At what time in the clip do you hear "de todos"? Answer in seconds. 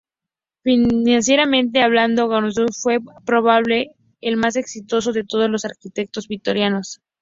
5.13-5.47